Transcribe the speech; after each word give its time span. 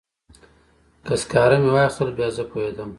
که 1.05 1.13
سکاره 1.21 1.57
مې 1.63 1.71
واخیستل 1.73 2.09
بیا 2.17 2.29
زه 2.37 2.43
پوهیږم. 2.49 2.89